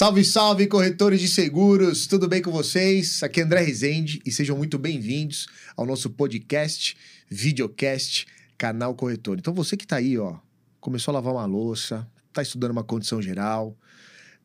Salve, 0.00 0.24
salve, 0.24 0.66
corretores 0.66 1.20
de 1.20 1.28
seguros! 1.28 2.06
Tudo 2.06 2.26
bem 2.26 2.40
com 2.40 2.50
vocês? 2.50 3.22
Aqui 3.22 3.38
é 3.38 3.42
André 3.42 3.60
Rezende 3.60 4.22
e 4.24 4.32
sejam 4.32 4.56
muito 4.56 4.78
bem-vindos 4.78 5.46
ao 5.76 5.84
nosso 5.84 6.08
podcast, 6.08 6.96
videocast, 7.28 8.26
canal 8.56 8.94
Corretor. 8.94 9.36
Então 9.38 9.52
você 9.52 9.76
que 9.76 9.86
tá 9.86 9.96
aí, 9.96 10.16
ó, 10.16 10.38
começou 10.80 11.12
a 11.12 11.16
lavar 11.16 11.34
uma 11.34 11.44
louça, 11.44 12.08
tá 12.32 12.40
estudando 12.40 12.70
uma 12.70 12.82
condição 12.82 13.20
geral, 13.20 13.76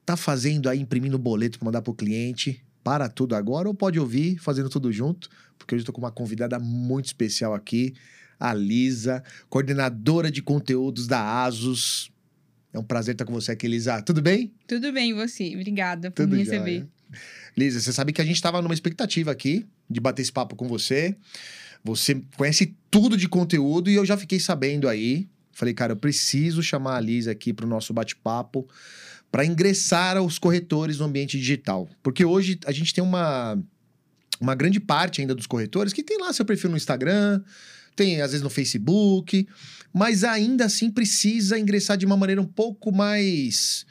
tá 0.06 0.18
fazendo 0.18 0.68
aí, 0.68 0.78
imprimindo 0.78 1.18
boleto 1.18 1.58
para 1.58 1.68
mandar 1.68 1.82
pro 1.82 1.94
cliente, 1.94 2.62
para 2.84 3.08
tudo 3.08 3.34
agora 3.34 3.70
ou 3.70 3.74
pode 3.74 3.98
ouvir 3.98 4.38
fazendo 4.40 4.68
tudo 4.68 4.92
junto, 4.92 5.30
porque 5.58 5.74
hoje 5.74 5.84
eu 5.84 5.86
tô 5.86 5.94
com 5.94 6.02
uma 6.02 6.12
convidada 6.12 6.60
muito 6.60 7.06
especial 7.06 7.54
aqui, 7.54 7.94
a 8.38 8.54
Lisa, 8.54 9.24
coordenadora 9.50 10.30
de 10.30 10.42
conteúdos 10.42 11.08
da 11.08 11.46
ASUS. 11.46 12.14
É 12.76 12.80
um 12.80 12.84
prazer 12.84 13.16
estar 13.16 13.24
com 13.24 13.32
você 13.32 13.54
aqui, 13.54 13.70
Lisa. 13.70 14.02
Tudo 14.02 14.22
bem? 14.22 14.52
Tudo 14.68 14.92
bem, 14.92 15.14
você? 15.14 15.56
Obrigada 15.56 16.12
por 16.12 16.24
Tudo 16.24 16.36
me 16.36 16.44
receber. 16.44 16.86
Lisa, 17.56 17.80
você 17.80 17.94
sabe 17.94 18.12
que 18.12 18.22
a 18.22 18.26
gente 18.26 18.36
estava 18.36 18.62
numa 18.62 18.74
expectativa 18.74 19.32
aqui 19.32 19.66
de 19.90 20.02
bater 20.02 20.22
esse 20.22 20.32
papo 20.32 20.58
com 20.58 20.68
você. 20.68 21.16
Você 21.86 22.22
conhece 22.36 22.76
tudo 22.92 23.16
de 23.16 23.30
conteúdo 23.30 23.90
e 23.90 23.96
eu 23.96 24.06
já 24.06 24.18
fiquei 24.18 24.42
sabendo 24.42 24.90
aí. 24.90 25.26
Falei, 25.54 25.74
cara, 25.74 25.94
eu 25.94 25.96
preciso 25.96 26.62
chamar 26.62 26.98
a 26.98 27.00
Lisa 27.00 27.32
aqui 27.32 27.54
para 27.54 27.66
o 27.66 27.70
nosso 27.70 27.94
bate-papo 27.94 28.68
para 29.32 29.46
ingressar 29.46 30.18
aos 30.18 30.38
corretores 30.38 31.00
no 31.00 31.06
ambiente 31.06 31.40
digital. 31.40 31.88
Porque 32.04 32.26
hoje 32.26 32.60
a 32.66 32.74
gente 32.74 32.94
tem 32.94 33.02
uma, 33.02 33.58
uma 34.38 34.54
grande 34.54 34.82
parte 34.82 35.22
ainda 35.22 35.34
dos 35.34 35.48
corretores 35.48 35.94
que 35.94 36.04
tem 36.04 36.18
lá 36.18 36.34
seu 36.34 36.44
perfil 36.44 36.72
no 36.72 36.76
Instagram, 36.76 37.42
tem 37.96 38.20
às 38.20 38.32
vezes 38.32 38.44
no 38.44 38.50
Facebook, 38.50 39.48
mas 39.96 40.26
ainda 40.26 40.66
assim 40.66 40.92
precisa 40.92 41.58
ingressar 41.58 41.96
de 41.96 42.06
uma 42.06 42.18
maneira 42.18 42.42
um 42.42 42.46
pouco 42.46 42.92
mais. 42.92 43.86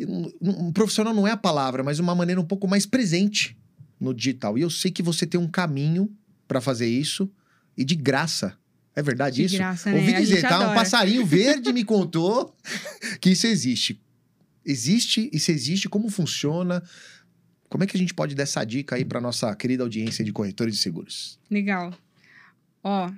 Um, 0.00 0.28
um 0.40 0.72
profissional 0.72 1.14
não 1.14 1.24
é 1.24 1.30
a 1.30 1.36
palavra, 1.36 1.84
mas 1.84 2.00
uma 2.00 2.16
maneira 2.16 2.40
um 2.40 2.44
pouco 2.44 2.66
mais 2.66 2.84
presente 2.84 3.56
no 4.00 4.12
digital. 4.12 4.58
E 4.58 4.62
eu 4.62 4.70
sei 4.70 4.90
que 4.90 5.04
você 5.04 5.24
tem 5.24 5.38
um 5.38 5.46
caminho 5.46 6.10
para 6.48 6.60
fazer 6.60 6.88
isso 6.88 7.30
e 7.76 7.84
de 7.84 7.94
graça. 7.94 8.58
É 8.92 9.00
verdade 9.00 9.36
De 9.36 9.44
isso? 9.44 9.56
graça, 9.56 9.92
né? 9.92 10.00
Ouvi 10.00 10.14
dizer, 10.14 10.42
tá? 10.42 10.58
Um 10.58 10.62
adora. 10.62 10.74
passarinho 10.74 11.24
verde 11.24 11.72
me 11.72 11.84
contou 11.84 12.52
que 13.20 13.30
isso 13.30 13.46
existe. 13.46 14.00
Existe, 14.66 15.30
e 15.32 15.38
se 15.38 15.52
existe, 15.52 15.88
como 15.88 16.08
funciona? 16.10 16.82
Como 17.68 17.84
é 17.84 17.86
que 17.86 17.96
a 17.96 18.00
gente 18.00 18.12
pode 18.12 18.34
dar 18.34 18.42
essa 18.42 18.64
dica 18.64 18.96
aí 18.96 19.04
para 19.04 19.20
nossa 19.20 19.54
querida 19.54 19.84
audiência 19.84 20.24
de 20.24 20.32
corretores 20.32 20.74
de 20.74 20.80
seguros? 20.80 21.38
Legal. 21.48 21.94
Ó, 22.82 23.12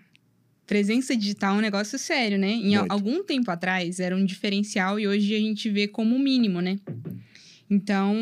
presença 0.73 1.15
digital 1.15 1.55
é 1.57 1.59
um 1.59 1.61
negócio 1.61 1.99
sério, 1.99 2.39
né? 2.39 2.51
Em 2.51 2.79
Muito. 2.79 2.91
algum 2.91 3.23
tempo 3.23 3.51
atrás 3.51 4.01
era 4.01 4.17
um 4.17 4.25
diferencial 4.25 4.99
e 4.99 5.07
hoje 5.07 5.35
a 5.35 5.39
gente 5.39 5.69
vê 5.69 5.87
como 5.87 6.19
mínimo, 6.19 6.63
né? 6.63 6.79
Então, 7.69 8.17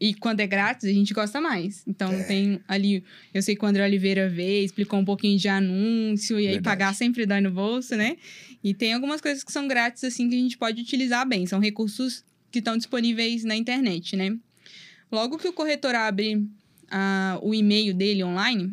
e 0.00 0.14
quando 0.14 0.38
é 0.38 0.46
grátis, 0.46 0.88
a 0.88 0.92
gente 0.92 1.12
gosta 1.12 1.40
mais. 1.40 1.82
Então, 1.88 2.12
É. 2.12 2.22
tem 2.22 2.60
ali, 2.68 3.02
eu 3.34 3.42
sei 3.42 3.56
que 3.56 3.64
o 3.64 3.66
André 3.66 3.84
Oliveira 3.84 4.28
veio, 4.28 4.64
explicou 4.64 4.96
um 5.00 5.04
pouquinho 5.04 5.36
de 5.36 5.48
anúncio, 5.48 6.36
e 6.38 6.46
aí 6.46 6.54
Verdade. 6.54 6.62
pagar 6.62 6.94
sempre 6.94 7.26
dói 7.26 7.40
no 7.40 7.50
bolso, 7.50 7.96
né? 7.96 8.16
E 8.62 8.72
tem 8.72 8.92
algumas 8.92 9.20
coisas 9.20 9.42
que 9.42 9.50
são 9.50 9.66
grátis, 9.66 10.04
assim, 10.04 10.28
que 10.28 10.36
a 10.36 10.38
gente 10.38 10.56
pode 10.56 10.80
utilizar 10.80 11.26
bem. 11.28 11.46
São 11.46 11.58
recursos 11.58 12.24
que 12.52 12.60
estão 12.60 12.76
disponíveis 12.76 13.42
na 13.42 13.56
internet, 13.56 14.14
né? 14.14 14.36
Logo 15.10 15.36
que 15.36 15.48
o 15.48 15.52
corretor 15.52 15.96
abre 15.96 16.46
ah, 16.90 17.40
o 17.42 17.52
e-mail 17.52 17.92
dele 17.92 18.22
online, 18.22 18.72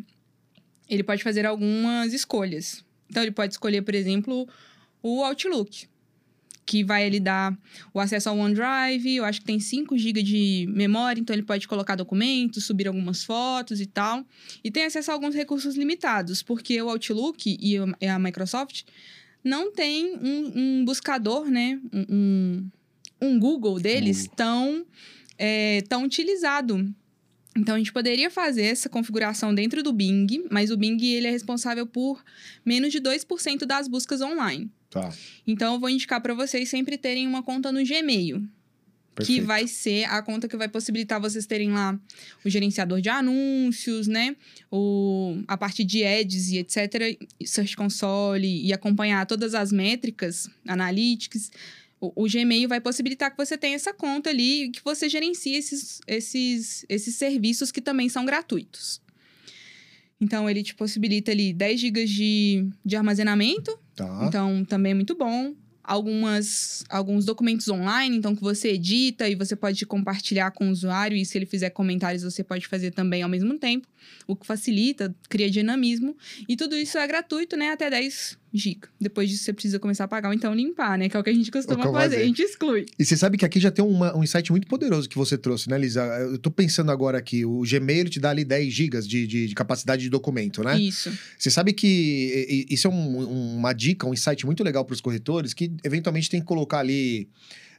ele 0.88 1.02
pode 1.02 1.24
fazer 1.24 1.44
algumas 1.44 2.12
escolhas. 2.12 2.85
Então, 3.08 3.22
ele 3.22 3.32
pode 3.32 3.54
escolher, 3.54 3.82
por 3.82 3.94
exemplo, 3.94 4.48
o 5.02 5.22
Outlook, 5.22 5.86
que 6.64 6.82
vai 6.82 7.08
lhe 7.08 7.20
dar 7.20 7.56
o 7.94 8.00
acesso 8.00 8.28
ao 8.28 8.36
OneDrive. 8.38 9.16
Eu 9.16 9.24
acho 9.24 9.40
que 9.40 9.46
tem 9.46 9.60
5 9.60 9.96
GB 9.96 10.22
de 10.22 10.66
memória, 10.68 11.20
então 11.20 11.32
ele 11.34 11.44
pode 11.44 11.68
colocar 11.68 11.94
documentos, 11.94 12.64
subir 12.66 12.88
algumas 12.88 13.22
fotos 13.22 13.80
e 13.80 13.86
tal. 13.86 14.24
E 14.64 14.70
tem 14.70 14.84
acesso 14.84 15.10
a 15.12 15.14
alguns 15.14 15.34
recursos 15.34 15.76
limitados, 15.76 16.42
porque 16.42 16.82
o 16.82 16.88
Outlook 16.90 17.56
e 17.60 18.06
a- 18.08 18.18
Microsoft 18.18 18.82
não 19.44 19.70
tem 19.72 20.16
um, 20.16 20.52
um 20.80 20.84
buscador, 20.84 21.48
né? 21.48 21.80
Um, 21.92 22.04
um- 22.10 22.70
um 23.22 23.38
Google 23.38 23.78
deles 23.78 24.28
tão, 24.36 24.84
é, 25.38 25.82
tão 25.88 26.02
utilizado. 26.02 26.92
Então, 27.56 27.74
a 27.74 27.78
gente 27.78 27.92
poderia 27.92 28.30
fazer 28.30 28.64
essa 28.64 28.88
configuração 28.88 29.54
dentro 29.54 29.82
do 29.82 29.92
Bing, 29.92 30.44
mas 30.50 30.70
o 30.70 30.76
Bing 30.76 31.02
ele 31.02 31.26
é 31.26 31.30
responsável 31.30 31.86
por 31.86 32.22
menos 32.64 32.92
de 32.92 33.00
2% 33.00 33.64
das 33.64 33.88
buscas 33.88 34.20
online. 34.20 34.70
Tá. 34.90 35.12
Então, 35.46 35.74
eu 35.74 35.80
vou 35.80 35.88
indicar 35.88 36.20
para 36.20 36.34
vocês 36.34 36.68
sempre 36.68 36.98
terem 36.98 37.26
uma 37.26 37.42
conta 37.42 37.72
no 37.72 37.82
Gmail, 37.82 38.46
que 39.24 39.40
vai 39.40 39.66
ser 39.66 40.04
a 40.04 40.20
conta 40.20 40.46
que 40.46 40.56
vai 40.56 40.68
possibilitar 40.68 41.18
vocês 41.18 41.46
terem 41.46 41.70
lá 41.70 41.98
o 42.44 42.50
gerenciador 42.50 43.00
de 43.00 43.08
anúncios, 43.08 44.06
né? 44.06 44.36
O, 44.70 45.42
a 45.48 45.56
parte 45.56 45.82
de 45.82 46.04
ads 46.04 46.50
e 46.50 46.58
etc. 46.58 47.18
Search 47.42 47.76
Console 47.76 48.66
e 48.66 48.72
acompanhar 48.74 49.24
todas 49.24 49.54
as 49.54 49.72
métricas, 49.72 50.50
analytics. 50.66 51.50
O, 52.00 52.24
o 52.24 52.28
Gmail 52.28 52.68
vai 52.68 52.80
possibilitar 52.80 53.30
que 53.30 53.36
você 53.36 53.56
tenha 53.56 53.74
essa 53.74 53.92
conta 53.92 54.30
ali 54.30 54.64
e 54.64 54.70
que 54.70 54.84
você 54.84 55.08
gerencie 55.08 55.54
esses, 55.54 56.00
esses, 56.06 56.84
esses 56.88 57.14
serviços 57.16 57.72
que 57.72 57.80
também 57.80 58.08
são 58.08 58.24
gratuitos. 58.24 59.00
Então, 60.20 60.48
ele 60.48 60.62
te 60.62 60.74
possibilita 60.74 61.30
ali 61.30 61.52
10 61.52 61.80
GB 61.80 62.04
de, 62.06 62.68
de 62.84 62.96
armazenamento, 62.96 63.78
Tá. 63.94 64.24
então, 64.26 64.64
também 64.64 64.92
é 64.92 64.94
muito 64.94 65.14
bom. 65.14 65.54
Algumas, 65.82 66.84
alguns 66.88 67.24
documentos 67.24 67.68
online, 67.68 68.16
então, 68.16 68.34
que 68.34 68.42
você 68.42 68.70
edita 68.70 69.28
e 69.28 69.36
você 69.36 69.54
pode 69.54 69.86
compartilhar 69.86 70.50
com 70.50 70.68
o 70.68 70.70
usuário. 70.72 71.16
E 71.16 71.24
se 71.24 71.38
ele 71.38 71.46
fizer 71.46 71.70
comentários, 71.70 72.24
você 72.24 72.42
pode 72.42 72.66
fazer 72.66 72.90
também 72.90 73.22
ao 73.22 73.28
mesmo 73.28 73.56
tempo. 73.56 73.86
O 74.26 74.34
que 74.34 74.44
facilita, 74.44 75.14
cria 75.28 75.48
dinamismo. 75.48 76.16
E 76.48 76.56
tudo 76.56 76.74
isso 76.76 76.98
é 76.98 77.06
gratuito, 77.06 77.56
né? 77.56 77.70
Até 77.70 77.88
10 77.88 78.36
GB. 78.56 78.80
Depois 79.00 79.28
disso, 79.30 79.44
você 79.44 79.52
precisa 79.52 79.78
começar 79.78 80.04
a 80.04 80.08
pagar 80.08 80.28
ou 80.28 80.34
então 80.34 80.54
limpar, 80.54 80.96
né? 80.98 81.08
Que 81.08 81.16
é 81.16 81.20
o 81.20 81.22
que 81.24 81.30
a 81.30 81.32
gente 81.32 81.50
costuma 81.50 81.82
fazer. 81.84 81.92
fazer. 81.98 82.16
A 82.16 82.24
gente 82.24 82.42
exclui. 82.42 82.86
E 82.98 83.04
você 83.04 83.16
sabe 83.16 83.36
que 83.36 83.44
aqui 83.44 83.60
já 83.60 83.70
tem 83.70 83.84
uma- 83.84 84.16
um 84.16 84.22
insight 84.24 84.50
muito 84.50 84.66
poderoso 84.66 85.08
que 85.08 85.16
você 85.16 85.36
trouxe, 85.38 85.68
né, 85.68 85.78
Lisa? 85.78 86.02
Eu 86.04 86.38
tô 86.38 86.50
pensando 86.50 86.90
agora 86.90 87.18
aqui, 87.18 87.44
o 87.44 87.62
Gmail 87.62 88.08
te 88.08 88.18
dá 88.20 88.30
ali 88.30 88.44
10 88.44 88.72
gigas 88.72 89.06
de, 89.06 89.26
de- 89.26 89.46
de 89.48 89.54
capacidade 89.54 90.02
de 90.02 90.08
documento, 90.10 90.62
né? 90.62 90.78
Isso. 90.80 91.10
Você 91.38 91.50
sabe 91.50 91.72
que 91.72 92.66
isso 92.70 92.86
é 92.86 92.90
um- 92.90 93.56
uma 93.56 93.72
dica, 93.72 94.06
um 94.06 94.14
insight 94.14 94.44
muito 94.46 94.62
legal 94.64 94.84
para 94.84 94.94
os 94.94 95.00
corretores, 95.00 95.52
que 95.54 95.70
eventualmente 95.84 96.30
tem 96.30 96.40
que 96.40 96.46
colocar 96.46 96.78
ali, 96.78 97.28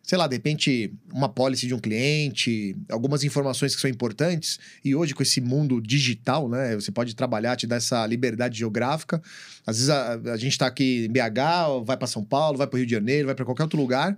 sei 0.07 0.18
lá, 0.18 0.25
de 0.25 0.38
repente, 0.38 0.94
uma 1.13 1.28
policy 1.28 1.68
de 1.68 1.75
um 1.75 1.79
cliente, 1.79 2.73
algumas 2.90 3.25
informações 3.25 3.75
que 3.75 3.81
são 3.81 3.90
importantes. 3.90 4.57
E 4.84 4.95
hoje, 4.95 5.13
com 5.13 5.22
esse 5.22 5.41
mundo 5.41 5.81
digital, 5.81 6.47
né? 6.47 6.75
Você 6.75 6.94
pode 6.94 7.13
trabalhar, 7.13 7.57
te 7.57 7.68
dar 7.68 7.75
essa 7.75 8.07
liberdade 8.07 8.57
geográfica. 8.57 9.22
Às 9.66 9.75
vezes 9.75 9.90
a, 9.90 10.13
a 10.13 10.38
gente 10.38 10.53
está 10.53 10.66
aqui 10.66 11.07
em 11.07 11.12
BH, 11.12 11.84
vai 11.85 11.97
para 11.97 12.07
São 12.07 12.23
Paulo, 12.23 12.57
vai 12.57 12.66
para 12.66 12.78
Rio 12.78 12.85
de 12.85 12.94
Janeiro, 12.94 13.25
vai 13.25 13.35
para 13.35 13.44
qualquer 13.44 13.63
outro 13.63 13.78
lugar. 13.78 14.16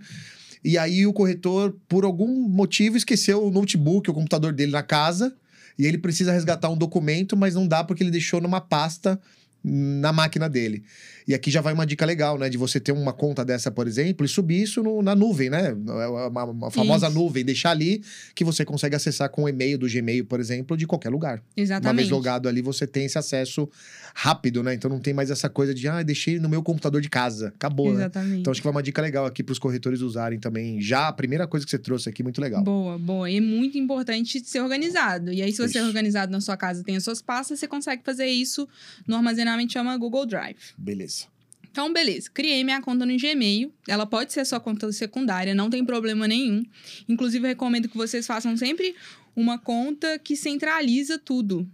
E 0.63 0.77
aí 0.77 1.07
o 1.07 1.13
corretor, 1.13 1.75
por 1.87 2.03
algum 2.03 2.47
motivo, 2.47 2.95
esqueceu 2.95 3.43
o 3.43 3.49
notebook, 3.49 4.11
o 4.11 4.13
computador 4.13 4.53
dele 4.53 4.71
na 4.71 4.83
casa. 4.83 5.35
E 5.75 5.87
ele 5.87 5.97
precisa 5.97 6.31
resgatar 6.31 6.69
um 6.69 6.77
documento, 6.77 7.35
mas 7.35 7.55
não 7.55 7.67
dá 7.67 7.83
porque 7.83 8.03
ele 8.03 8.11
deixou 8.11 8.39
numa 8.39 8.61
pasta 8.61 9.19
na 9.63 10.13
máquina 10.13 10.47
dele. 10.49 10.83
E 11.27 11.33
aqui 11.33 11.51
já 11.51 11.61
vai 11.61 11.73
uma 11.73 11.85
dica 11.85 12.05
legal, 12.05 12.37
né? 12.39 12.49
De 12.49 12.57
você 12.57 12.79
ter 12.79 12.91
uma 12.91 13.13
conta 13.13 13.43
dessa, 13.45 13.69
por 13.69 13.87
exemplo, 13.87 14.25
e 14.25 14.29
subir 14.29 14.63
isso 14.63 14.81
no- 14.81 15.01
na 15.01 15.13
nuvem, 15.15 15.49
né? 15.49 15.73
Uma, 15.73 16.43
uma 16.45 16.71
famosa 16.71 17.07
Isso. 17.07 17.15
nuvem, 17.15 17.43
deixar 17.45 17.71
ali 17.71 18.01
que 18.33 18.43
você 18.43 18.63
consegue 18.65 18.95
acessar 18.95 19.29
com 19.29 19.43
o 19.43 19.49
e-mail 19.49 19.77
do 19.77 19.87
Gmail, 19.87 20.25
por 20.25 20.39
exemplo, 20.39 20.75
de 20.77 20.87
qualquer 20.87 21.09
lugar. 21.09 21.33
Uma 21.39 21.43
vez 21.55 21.69
Exatamente. 21.69 22.09
logado 22.09 22.47
ali, 22.49 22.61
você 22.61 22.87
tem 22.87 23.05
esse 23.05 23.17
acesso 23.17 23.69
rápido, 24.15 24.63
né? 24.63 24.73
Então 24.73 24.89
não 24.89 24.99
tem 24.99 25.13
mais 25.13 25.29
essa 25.29 25.49
coisa 25.49 25.73
de, 25.73 25.87
ah, 25.87 26.01
deixei 26.01 26.39
no 26.39 26.49
meu 26.49 26.63
computador 26.63 27.01
de 27.01 27.09
casa. 27.09 27.49
Acabou, 27.49 27.89
né? 27.89 27.95
Exatamente. 28.05 28.39
Então 28.39 28.51
acho 28.51 28.61
que 28.61 28.65
vai 28.65 28.71
uma 28.71 28.81
dica 28.83 29.01
legal 29.01 29.25
aqui 29.25 29.43
para 29.43 29.53
os 29.53 29.59
corretores 29.59 30.01
usarem 30.01 30.39
também. 30.39 30.81
Já 30.81 31.09
a 31.09 31.13
primeira 31.13 31.45
coisa 31.47 31.65
que 31.65 31.69
você 31.69 31.77
trouxe 31.79 32.09
aqui, 32.09 32.23
muito 32.23 32.39
legal. 32.41 32.63
Boa, 32.63 32.97
boa. 32.97 33.29
E 33.29 33.37
é 33.37 33.41
muito 33.41 33.77
importante 33.77 34.39
ser 34.45 34.61
organizado. 34.61 35.31
E 35.31 35.41
aí, 35.41 35.51
se 35.51 35.57
você 35.57 35.77
é 35.77 35.81
Isso. 35.81 35.87
organizado 35.87 36.31
na 36.31 36.41
sua 36.41 36.55
casa 36.57 36.83
tem 36.83 36.95
as 36.95 37.03
suas 37.03 37.21
pastas, 37.21 37.59
você 37.59 37.67
consegue 37.67 38.01
fazer 38.03 38.25
isso 38.25 38.67
no 39.05 39.15
armazenamento 39.15 39.48
que 39.57 39.73
chama 39.73 39.95
Google 39.97 40.25
Drive. 40.25 40.57
Beleza. 40.77 41.25
Então, 41.71 41.93
beleza. 41.93 42.29
Criei 42.33 42.63
minha 42.63 42.81
conta 42.81 43.05
no 43.05 43.15
Gmail. 43.15 43.71
Ela 43.87 44.05
pode 44.05 44.33
ser 44.33 44.39
a 44.41 44.45
sua 44.45 44.59
conta 44.59 44.91
secundária, 44.91 45.53
não 45.53 45.69
tem 45.69 45.85
problema 45.85 46.27
nenhum. 46.27 46.63
Inclusive, 47.07 47.45
eu 47.45 47.49
recomendo 47.49 47.87
que 47.87 47.95
vocês 47.95 48.25
façam 48.25 48.57
sempre 48.57 48.95
uma 49.35 49.57
conta 49.59 50.17
que 50.19 50.35
centraliza 50.35 51.17
tudo. 51.19 51.69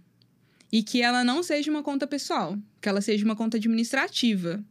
E 0.70 0.82
que 0.82 1.00
ela 1.00 1.24
não 1.24 1.42
seja 1.42 1.70
uma 1.70 1.82
conta 1.82 2.06
pessoal, 2.06 2.58
que 2.80 2.88
ela 2.88 3.00
seja 3.00 3.24
uma 3.24 3.34
conta 3.36 3.56
administrativa. 3.56 4.62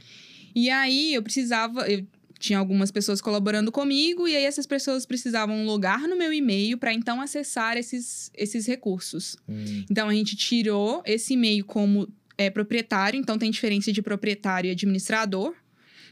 E 0.55 0.69
aí 0.69 1.13
eu 1.13 1.21
precisava. 1.21 1.87
Eu 1.89 2.05
tinha 2.39 2.59
algumas 2.59 2.91
pessoas 2.91 3.19
colaborando 3.21 3.71
comigo, 3.71 4.27
e 4.27 4.35
aí 4.35 4.43
essas 4.43 4.65
pessoas 4.65 5.05
precisavam 5.05 5.65
logar 5.65 6.07
no 6.07 6.15
meu 6.17 6.31
e-mail 6.33 6.77
para 6.77 6.93
então 6.93 7.19
acessar 7.21 7.77
esses, 7.77 8.29
esses 8.35 8.65
recursos. 8.67 9.35
Hum, 9.47 9.85
Então 9.89 10.07
a 10.09 10.13
gente 10.13 10.35
tirou 10.35 11.01
esse 11.05 11.33
e-mail 11.33 11.65
como 11.65 12.07
é, 12.37 12.49
proprietário, 12.49 13.19
então 13.19 13.37
tem 13.37 13.49
diferença 13.49 13.91
de 13.91 14.01
proprietário 14.01 14.67
e 14.67 14.71
administrador. 14.71 15.53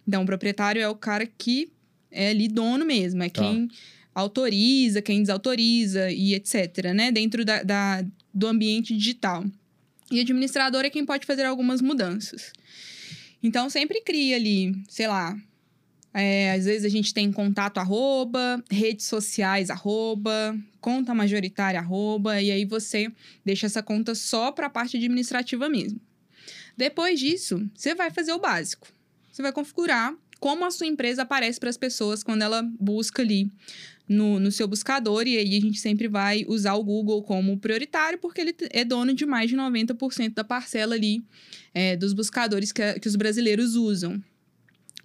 Então, 0.07 0.23
o 0.23 0.25
proprietário 0.25 0.81
é 0.81 0.87
o 0.89 0.95
cara 0.95 1.25
que 1.25 1.71
é 2.11 2.29
ali 2.29 2.47
dono 2.47 2.85
mesmo, 2.85 3.21
é 3.23 3.29
Tá. 3.29 3.41
quem 3.41 3.67
autoriza, 4.13 5.01
quem 5.01 5.21
desautoriza 5.21 6.11
e 6.11 6.33
etc., 6.33 6.93
né? 6.95 7.11
Dentro 7.11 7.43
da, 7.43 7.61
da- 7.63 8.05
do 8.33 8.47
ambiente 8.47 8.95
digital. 8.95 9.43
E 10.11 10.19
administrador 10.19 10.85
é 10.85 10.89
quem 10.89 11.05
pode 11.05 11.25
fazer 11.25 11.43
algumas 11.45 11.81
mudanças. 11.81 12.51
Então, 13.43 13.69
sempre 13.69 14.01
cria 14.01 14.35
ali, 14.35 14.73
sei 14.87 15.07
lá, 15.07 15.35
é, 16.17 16.53
às 16.53 16.63
vezes 16.63 16.85
a 16.85 16.89
gente 16.89 17.13
tem 17.13 17.29
contato 17.29 17.77
arroba, 17.77 18.63
redes 18.71 19.05
sociais 19.05 19.69
arroba, 19.69 20.57
conta 20.79 21.13
majoritária 21.13 21.77
arroba, 21.77 22.41
e 22.41 22.51
aí 22.51 22.63
você 22.63 23.11
deixa 23.43 23.65
essa 23.65 23.83
conta 23.83 24.15
só 24.15 24.49
para 24.49 24.67
a 24.67 24.69
parte 24.69 24.95
administrativa 24.95 25.67
mesmo. 25.67 25.99
Depois 26.77 27.19
disso, 27.19 27.69
você 27.75 27.93
vai 27.93 28.11
fazer 28.11 28.31
o 28.31 28.39
básico. 28.39 28.87
Você 29.29 29.41
vai 29.41 29.51
configurar 29.51 30.15
como 30.39 30.63
a 30.63 30.71
sua 30.71 30.87
empresa 30.87 31.23
aparece 31.23 31.59
para 31.59 31.69
as 31.69 31.77
pessoas 31.77 32.23
quando 32.23 32.43
ela 32.43 32.63
busca 32.79 33.21
ali 33.21 33.51
no, 34.07 34.39
no 34.39 34.53
seu 34.53 34.69
buscador, 34.69 35.27
e 35.27 35.37
aí 35.37 35.57
a 35.57 35.61
gente 35.61 35.79
sempre 35.79 36.07
vai 36.07 36.45
usar 36.47 36.75
o 36.75 36.83
Google 36.83 37.23
como 37.23 37.57
prioritário, 37.57 38.19
porque 38.19 38.39
ele 38.39 38.55
é 38.69 38.85
dono 38.85 39.13
de 39.13 39.25
mais 39.25 39.49
de 39.49 39.57
90% 39.57 40.33
da 40.33 40.45
parcela 40.45 40.95
ali 40.95 41.25
é, 41.73 41.97
dos 41.97 42.13
buscadores 42.13 42.71
que, 42.71 42.99
que 43.01 43.07
os 43.07 43.17
brasileiros 43.17 43.75
usam. 43.75 44.23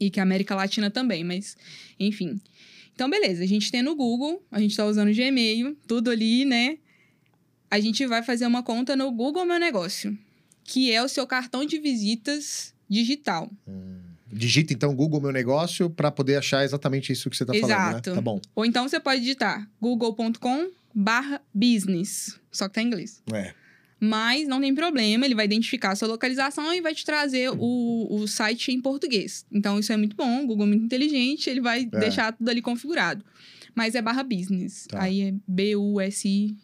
E 0.00 0.10
que 0.10 0.18
a 0.18 0.22
América 0.22 0.54
Latina 0.54 0.90
também, 0.90 1.22
mas 1.22 1.56
enfim. 1.98 2.40
Então, 2.94 3.08
beleza, 3.08 3.42
a 3.42 3.46
gente 3.46 3.70
tem 3.70 3.82
no 3.82 3.94
Google, 3.94 4.42
a 4.50 4.60
gente 4.60 4.72
está 4.72 4.84
usando 4.84 5.10
o 5.10 5.14
Gmail, 5.14 5.76
tudo 5.86 6.10
ali, 6.10 6.44
né? 6.44 6.78
A 7.70 7.78
gente 7.78 8.04
vai 8.06 8.22
fazer 8.22 8.46
uma 8.46 8.62
conta 8.62 8.96
no 8.96 9.10
Google 9.12 9.44
Meu 9.44 9.58
Negócio, 9.58 10.18
que 10.64 10.90
é 10.90 11.02
o 11.02 11.08
seu 11.08 11.26
cartão 11.26 11.64
de 11.64 11.78
visitas 11.78 12.74
digital. 12.88 13.50
Digita 14.32 14.72
então 14.72 14.94
Google 14.94 15.20
Meu 15.20 15.32
Negócio 15.32 15.88
para 15.88 16.10
poder 16.10 16.36
achar 16.36 16.64
exatamente 16.64 17.12
isso 17.12 17.30
que 17.30 17.36
você 17.36 17.44
tá 17.44 17.52
falando, 17.52 17.70
Exato. 17.70 18.10
né? 18.10 18.16
Tá 18.16 18.20
bom. 18.20 18.40
Ou 18.54 18.64
então 18.64 18.88
você 18.88 19.00
pode 19.00 19.20
digitar 19.20 19.68
google.com 19.80 20.70
barra 20.94 21.40
business, 21.54 22.38
só 22.50 22.68
que 22.68 22.74
tá 22.74 22.82
em 22.82 22.86
inglês. 22.86 23.22
É. 23.32 23.54
Mas 24.02 24.48
não 24.48 24.60
tem 24.62 24.74
problema, 24.74 25.26
ele 25.26 25.34
vai 25.34 25.44
identificar 25.44 25.90
a 25.92 25.94
sua 25.94 26.08
localização 26.08 26.72
e 26.72 26.80
vai 26.80 26.94
te 26.94 27.04
trazer 27.04 27.50
o, 27.50 28.06
o 28.10 28.26
site 28.26 28.72
em 28.72 28.80
português. 28.80 29.44
Então 29.52 29.78
isso 29.78 29.92
é 29.92 29.96
muito 29.96 30.16
bom, 30.16 30.42
o 30.42 30.46
Google 30.46 30.64
é 30.64 30.68
muito 30.70 30.84
inteligente, 30.86 31.50
ele 31.50 31.60
vai 31.60 31.82
É. 31.92 31.98
deixar 31.98 32.32
tudo 32.32 32.48
ali 32.48 32.62
configurado. 32.62 33.22
Mas 33.74 33.94
é 33.94 34.02
barra 34.02 34.22
business. 34.24 34.86
Tá. 34.88 35.02
Aí 35.02 35.20
é 35.20 35.34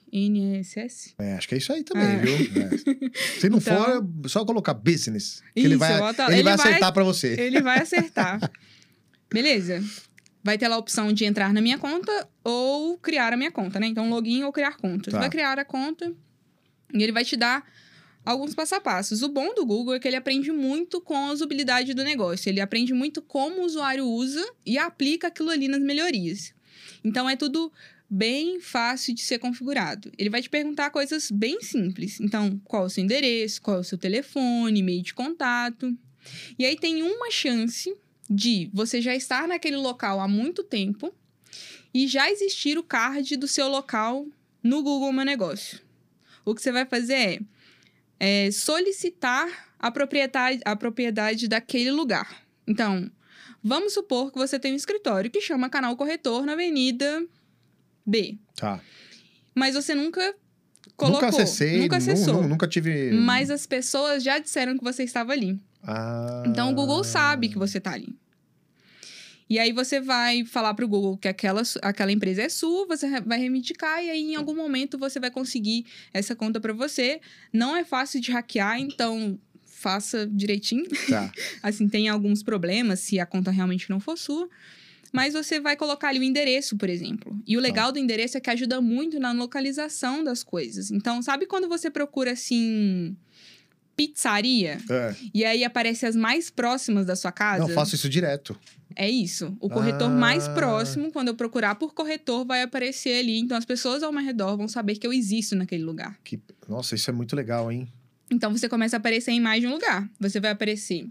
B-U-S-I-N-S-S. 0.03 1.15
É, 1.19 1.35
acho 1.35 1.49
que 1.49 1.55
é 1.55 1.59
isso 1.59 1.73
aí 1.73 1.83
também, 1.85 2.05
Ah. 2.06 2.17
viu? 2.19 2.35
É. 2.35 2.71
Se 3.41 3.49
não 3.49 3.59
Então- 3.59 3.85
for, 3.85 4.05
é 4.25 4.29
só 4.29 4.44
colocar 4.44 4.75
business. 4.75 5.43
Que 5.55 5.61
ele 5.61 5.69
Isso, 5.71 5.79
vai, 5.79 5.99
bota- 5.99 6.25
ele 6.27 6.35
ele 6.37 6.43
vai 6.43 6.56
vai- 6.56 6.69
acertar 6.69 6.93
pra 6.93 7.05
você. 7.05 7.37
Ele 7.39 7.61
vai 7.62 7.79
acertar. 7.82 8.50
Beleza. 9.32 9.82
Vai 10.43 10.56
ter 10.59 10.69
lá 10.69 10.77
a 10.77 10.79
opção 10.79 11.12
de 11.12 11.25
entrar 11.25 11.53
na 11.53 11.61
minha 11.61 11.77
conta 11.79 12.29
ou 12.44 12.97
criar 12.99 13.32
a 13.32 13.37
minha 13.37 13.50
conta, 13.50 13.81
né? 13.81 13.87
Então, 13.89 14.09
login 14.09 14.44
ou 14.44 14.53
criar 14.53 14.77
conta. 14.77 15.11
Tá. 15.11 15.17
Você 15.17 15.19
vai 15.21 15.29
criar 15.31 15.59
a 15.59 15.65
conta 15.65 16.12
e 16.93 17.03
ele 17.03 17.12
vai 17.12 17.25
te 17.25 17.37
dar 17.37 17.65
alguns 18.25 18.55
passo 18.55 18.75
a 18.75 18.81
passos. 18.81 19.23
O 19.23 19.29
bom 19.29 19.55
do 19.55 19.65
Google 19.65 19.94
é 19.94 20.00
que 20.00 20.09
ele 20.09 20.17
aprende 20.17 20.50
muito 20.50 21.00
com 21.00 21.17
a 21.17 21.33
usabilidade 21.33 21.94
do 21.94 22.03
negócio. 22.03 22.49
Ele 22.49 22.61
aprende 22.61 22.93
muito 22.93 23.23
como 23.23 23.62
o 23.62 23.65
usuário 23.65 24.05
usa 24.05 24.44
e 24.65 24.77
aplica 24.77 25.29
aquilo 25.29 25.50
ali 25.50 25.69
nas 25.69 25.81
melhorias. 25.81 26.53
Então, 27.05 27.31
é 27.31 27.37
tudo 27.37 27.73
bem 28.11 28.61
fácil 28.61 29.15
de 29.15 29.23
ser 29.23 29.38
configurado. 29.38 30.12
Ele 30.19 30.31
vai 30.31 30.43
te 30.43 30.50
perguntar 30.50 30.91
coisas 30.91 31.31
bem 31.31 31.61
simples. 31.61 32.21
Então, 32.21 32.61
qual 32.65 32.85
é 32.85 32.87
o 32.87 32.91
seu 32.91 33.05
endereço, 33.05 33.62
qual 33.62 33.79
é 33.79 33.81
o 33.81 33.85
seu 33.85 33.99
telefone, 33.99 34.81
e-mail 34.81 35.03
de 35.03 35.15
contato. 35.15 35.97
E 36.59 36.65
aí 36.65 36.77
tem 36.77 37.03
uma 37.03 37.31
chance 37.31 37.94
de 38.29 38.69
você 38.73 39.00
já 39.00 39.15
estar 39.15 39.47
naquele 39.47 39.77
local 39.77 40.21
há 40.21 40.27
muito 40.27 40.65
tempo 40.65 41.15
e 41.94 42.09
já 42.09 42.31
existir 42.31 42.77
o 42.77 42.82
card 42.82 43.37
do 43.37 43.47
seu 43.47 43.69
local 43.69 44.27
no 44.62 44.82
Google 44.82 45.12
Meu 45.12 45.25
Negócio. 45.25 45.86
O 46.46 46.54
que 46.54 46.62
você 46.62 46.72
vai 46.72 46.87
fazer 46.87 47.43
é, 48.20 48.46
é 48.46 48.50
solicitar 48.50 49.46
a 49.78 49.90
propriedade, 49.90 50.60
a 50.64 50.75
propriedade 50.76 51.48
daquele 51.48 51.90
lugar. 51.90 52.43
Então, 52.66 53.10
vamos 53.62 53.93
supor 53.93 54.32
que 54.32 54.38
você 54.38 54.58
tem 54.58 54.72
um 54.72 54.76
escritório 54.76 55.31
que 55.31 55.40
chama 55.40 55.69
Canal 55.69 55.94
Corretor 55.96 56.46
na 56.46 56.52
Avenida 56.52 57.26
B, 58.06 58.38
Tá. 58.54 58.81
mas 59.54 59.75
você 59.75 59.94
nunca 59.94 60.34
colocou, 60.96 61.20
nunca 61.20 61.28
acessei, 61.43 61.78
nunca 61.81 61.98
nu- 61.98 62.02
acessou. 62.02 62.43
nu- 62.43 62.48
nunca 62.48 62.69
tive. 62.69 63.10
Mas 63.10 63.50
as 63.50 63.66
pessoas 63.66 64.22
já 64.22 64.38
disseram 64.38 64.78
que 64.78 64.84
você 64.84 65.02
estava 65.02 65.32
ali. 65.32 65.58
Ah. 65.82 66.44
Então 66.46 66.70
o 66.70 66.75
Google 66.75 67.02
sabe 67.04 67.48
que 67.48 67.58
você 67.58 67.81
tá 67.81 67.93
ali. 67.93 68.16
E 69.48 69.58
aí 69.58 69.72
você 69.72 70.00
vai 70.00 70.44
falar 70.44 70.75
pro 70.75 70.88
Google 70.88 71.16
que 71.16 71.28
aquela, 71.28 71.62
aquela 71.82 72.10
empresa 72.10 72.43
é 72.43 72.48
sua, 72.48 72.87
você 72.87 73.20
vai 73.20 73.38
reivindicar 73.38 74.02
e 74.02 74.10
aí 74.10 74.20
em 74.32 74.34
algum 74.34 74.54
momento 74.54 74.98
você 74.98 75.20
vai 75.20 75.31
conseguir 75.31 75.87
essa 76.12 76.34
conta 76.34 76.60
para 76.60 76.72
você. 76.72 77.20
Não 77.52 77.76
é 77.76 77.84
fácil 77.84 78.20
de 78.20 78.32
hackear, 78.32 78.81
então 78.81 79.38
faça 79.64 80.26
direitinho. 80.26 80.87
Tá. 81.08 81.31
Assim, 81.62 81.88
tem 81.88 82.08
alguns 82.08 82.43
problemas 82.43 83.00
se 83.00 83.20
a 83.20 83.26
conta 83.26 83.50
realmente 83.50 83.88
não 83.88 84.00
for 84.00 84.19
sua. 84.19 84.48
Mas 85.12 85.34
você 85.34 85.60
vai 85.60 85.76
colocar 85.76 86.08
ali 86.08 86.19
o 86.19 86.22
endereço, 86.25 86.76
por 86.76 86.90
exemplo. 86.90 87.40
E 87.46 87.56
o 87.56 87.60
legal 87.60 87.93
do 87.93 87.98
endereço 87.98 88.37
é 88.37 88.40
que 88.40 88.50
ajuda 88.50 88.81
muito 88.81 89.20
na 89.20 89.32
localização 89.32 90.25
das 90.25 90.43
coisas. 90.43 90.90
Então, 90.90 91.22
sabe 91.22 91.46
quando 91.46 91.69
você 91.69 91.88
procura 91.88 92.32
assim 92.32 93.16
pizzaria 93.96 94.76
É. 94.90 95.14
e 95.32 95.43
aí 95.43 95.64
aparece 95.64 96.04
as 96.04 96.14
mais 96.14 96.50
próximas 96.50 97.06
da 97.06 97.16
sua 97.16 97.32
casa? 97.32 97.66
Não, 97.66 97.69
faço 97.70 97.94
isso 97.94 98.08
direto. 98.10 98.58
É 98.96 99.08
isso. 99.08 99.54
O 99.60 99.69
corretor 99.69 100.08
Ah. 100.08 100.14
mais 100.14 100.48
próximo, 100.48 101.12
quando 101.12 101.28
eu 101.28 101.34
procurar 101.34 101.75
por 101.75 101.93
corretor, 101.93 102.46
vai 102.46 102.62
aparecer 102.62 103.19
ali. 103.20 103.38
Então 103.38 103.56
as 103.56 103.64
pessoas 103.66 104.02
ao 104.02 104.10
meu 104.10 104.25
redor 104.25 104.56
vão 104.56 104.66
saber 104.66 104.96
que 104.96 105.06
eu 105.06 105.12
existo 105.12 105.54
naquele 105.54 105.84
lugar. 105.84 106.19
Que... 106.25 106.40
Nossa, 106.66 106.94
isso 106.94 107.10
é 107.10 107.12
muito 107.12 107.37
legal, 107.37 107.70
hein? 107.70 107.87
Então 108.31 108.50
você 108.50 108.69
começa 108.69 108.96
a 108.96 108.98
aparecer 108.98 109.32
em 109.32 109.40
mais 109.40 109.60
de 109.60 109.66
um 109.66 109.72
lugar. 109.72 110.08
Você 110.19 110.40
vai 110.40 110.50
aparecer 110.50 111.06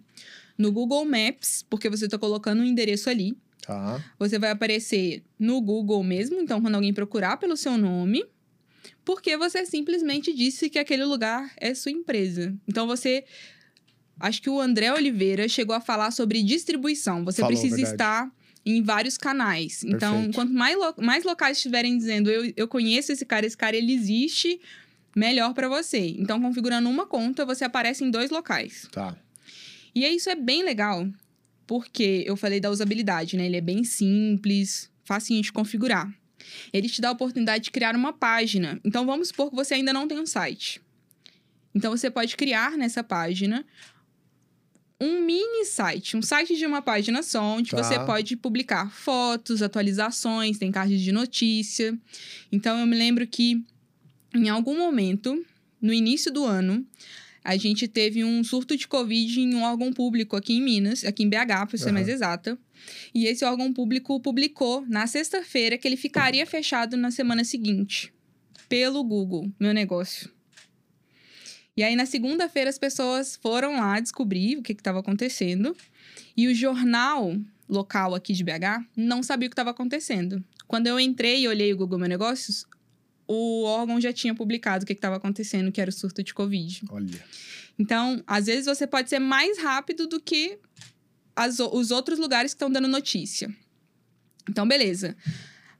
no 0.58 0.72
Google 0.72 1.06
Maps, 1.06 1.64
porque 1.70 1.90
você 1.90 2.06
está 2.06 2.18
colocando 2.18 2.62
um 2.62 2.66
endereço 2.66 3.10
ali. 3.10 3.38
Tá. 3.62 4.04
Você 4.20 4.40
vai 4.40 4.50
aparecer 4.52 5.24
no 5.40 5.62
Google 5.62 6.04
mesmo, 6.04 6.40
então 6.42 6.62
quando 6.62 6.76
alguém 6.76 6.94
procurar 6.94 7.38
pelo 7.38 7.56
seu 7.56 7.78
nome, 7.78 8.26
porque 9.04 9.38
você 9.38 9.66
simplesmente 9.66 10.34
disse 10.34 10.70
que 10.70 10.80
aquele 10.80 11.06
lugar 11.06 11.52
é 11.58 11.74
sua 11.74 11.92
empresa. 11.92 12.54
Então 12.68 12.86
você 12.88 13.24
acho 14.20 14.42
que 14.42 14.50
o 14.50 14.60
André 14.60 14.92
Oliveira 14.94 15.48
chegou 15.48 15.76
a 15.76 15.82
falar 15.82 16.12
sobre 16.12 16.42
distribuição. 16.44 17.24
Você 17.26 17.42
Falou, 17.42 17.52
precisa 17.52 17.76
verdade. 17.76 17.94
estar 17.96 18.32
em 18.66 18.82
vários 18.82 19.18
canais. 19.18 19.84
Então, 19.84 20.14
Perfeito. 20.14 20.36
quanto 20.36 20.54
mais, 20.54 20.76
lo- 20.78 20.96
mais 20.98 21.24
locais 21.24 21.58
estiverem 21.58 21.98
dizendo 21.98 22.30
eu, 22.32 22.52
eu 22.56 22.68
conheço 22.68 23.12
esse 23.12 23.26
cara, 23.26 23.46
esse 23.46 23.56
cara 23.58 23.76
ele 23.76 23.94
existe, 23.94 24.60
melhor 25.16 25.54
para 25.54 25.70
você. 25.70 26.00
Então, 26.18 26.42
configurando 26.42 26.90
uma 26.90 27.06
conta, 27.06 27.46
você 27.46 27.64
aparece 27.64 28.04
em 28.04 28.10
dois 28.10 28.32
locais. 28.32 28.88
Tá. 28.92 29.16
E 29.94 30.06
isso 30.06 30.30
é 30.30 30.36
bem 30.36 30.64
legal, 30.64 31.08
porque 31.68 32.24
eu 32.26 32.36
falei 32.36 32.60
da 32.60 32.70
usabilidade, 32.72 33.38
né? 33.38 33.46
Ele 33.46 33.58
é 33.58 33.62
bem 33.62 33.84
simples, 33.84 34.90
facinho 35.04 35.42
de 35.42 35.52
configurar. 35.54 36.12
Ele 36.74 36.90
te 36.90 37.02
dá 37.02 37.10
a 37.10 37.12
oportunidade 37.12 37.66
de 37.66 37.72
criar 37.72 37.96
uma 37.96 38.14
página. 38.14 38.80
Então, 38.84 39.06
vamos 39.06 39.30
supor 39.30 39.50
que 39.50 39.56
você 39.56 39.76
ainda 39.76 39.94
não 39.94 40.08
tem 40.08 40.20
um 40.20 40.26
site. 40.26 40.82
Então, 41.74 41.96
você 41.96 42.10
pode 42.10 42.36
criar 42.36 42.72
nessa 42.78 43.04
página 43.04 43.66
um 45.00 45.22
mini 45.26 45.66
site, 45.66 46.16
um 46.16 46.22
site 46.22 46.56
de 46.56 46.66
uma 46.66 46.82
página 46.82 47.22
só, 47.22 47.42
onde 47.44 47.72
Tá. 47.72 47.84
você 47.84 48.00
pode 48.06 48.36
publicar 48.38 48.90
fotos, 48.92 49.62
atualizações, 49.62 50.58
tem 50.58 50.72
cards 50.72 51.02
de 51.02 51.12
notícia. 51.12 51.98
Então, 52.52 52.80
eu 52.80 52.86
me 52.88 52.96
lembro 52.96 53.28
que 53.28 53.64
em 54.34 54.50
algum 54.50 54.78
momento, 54.78 55.46
no 55.82 55.94
início 55.94 56.32
do 56.32 56.46
ano, 56.46 56.86
a 57.44 57.56
gente 57.58 57.88
teve 57.88 58.24
um 58.24 58.44
surto 58.44 58.76
de 58.76 58.88
Covid 58.88 59.40
em 59.40 59.54
um 59.54 59.64
órgão 59.64 59.94
público 59.94 60.36
aqui 60.36 60.54
em 60.54 60.62
Minas, 60.62 61.04
aqui 61.04 61.24
em 61.24 61.30
BH, 61.30 61.68
para 61.68 61.78
ser 61.78 61.86
Aham. 61.86 61.94
mais 61.94 62.08
exata. 62.08 62.58
E 63.14 63.26
esse 63.28 63.44
órgão 63.46 63.72
público 63.74 64.20
publicou 64.20 64.86
na 64.88 65.08
sexta-feira 65.08 65.78
que 65.78 65.88
ele 65.88 65.98
ficaria 65.98 66.46
fechado 66.46 66.96
na 66.98 67.12
semana 67.12 67.44
seguinte, 67.44 68.12
pelo 68.70 69.04
Google, 69.04 69.52
meu 69.60 69.74
negócio. 69.74 70.30
E 71.78 71.84
aí, 71.84 71.96
na 71.96 72.06
segunda-feira, 72.06 72.70
as 72.70 72.78
pessoas 72.78 73.36
foram 73.36 73.80
lá 73.80 74.00
descobrir 74.00 74.58
o 74.58 74.62
que 74.62 74.72
estava 74.72 75.00
acontecendo. 75.00 75.76
E 76.36 76.48
o 76.48 76.56
jornal 76.56 77.36
local 77.68 78.16
aqui 78.16 78.34
de 78.34 78.44
BH 78.44 78.86
não 78.96 79.22
sabia 79.22 79.48
o 79.48 79.50
que 79.50 79.54
estava 79.54 79.72
acontecendo. 79.72 80.44
Quando 80.68 80.88
eu 80.88 81.00
entrei 81.00 81.42
e 81.42 81.48
olhei 81.48 81.74
o 81.74 81.78
Google 81.78 82.00
Meu 82.00 82.08
Negócios, 82.08 82.66
o 83.28 83.64
órgão 83.64 84.00
já 84.00 84.14
tinha 84.14 84.34
publicado 84.34 84.84
o 84.84 84.88
que 84.88 84.94
estava 84.94 85.18
acontecendo, 85.18 85.72
que 85.72 85.82
era 85.82 85.90
o 85.90 85.94
surto 85.94 86.24
de 86.24 86.34
Covid. 86.34 86.84
Olha. 86.90 87.24
Então, 87.78 88.24
às 88.26 88.46
vezes 88.46 88.66
você 88.66 88.88
pode 88.88 89.10
ser 89.10 89.20
mais 89.20 89.58
rápido 89.60 90.08
do 90.08 90.20
que 90.20 90.58
as, 91.36 91.60
os 91.60 91.92
outros 91.92 92.18
lugares 92.18 92.54
que 92.54 92.56
estão 92.56 92.70
dando 92.70 92.88
notícia. 92.88 93.54
Então, 94.50 94.66
beleza. 94.68 95.18